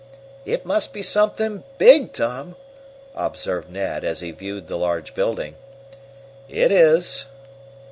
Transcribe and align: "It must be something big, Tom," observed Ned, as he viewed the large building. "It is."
"It 0.45 0.65
must 0.65 0.93
be 0.93 1.03
something 1.03 1.63
big, 1.77 2.11
Tom," 2.11 2.55
observed 3.13 3.69
Ned, 3.69 4.03
as 4.03 4.21
he 4.21 4.31
viewed 4.31 4.67
the 4.67 4.75
large 4.75 5.13
building. 5.13 5.53
"It 6.49 6.71
is." 6.71 7.27